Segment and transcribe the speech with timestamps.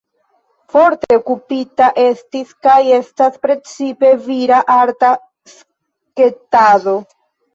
[0.75, 5.11] Forte okupita estis kaj estas precipe vira arta
[5.57, 6.95] sketado.